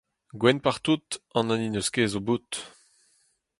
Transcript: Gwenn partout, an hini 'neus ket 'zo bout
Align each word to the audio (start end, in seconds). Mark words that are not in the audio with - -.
Gwenn 0.39 0.61
partout, 0.65 1.07
an 1.37 1.49
hini 1.51 1.67
'neus 1.71 1.89
ket 1.93 2.09
'zo 2.11 2.21
bout 2.27 2.49